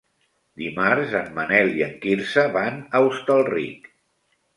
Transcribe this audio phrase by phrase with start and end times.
[0.59, 3.87] Dimarts en Manel i en Quirze van a Hostalric.